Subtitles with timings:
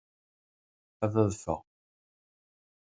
[1.03, 1.59] Ad adfeɣ.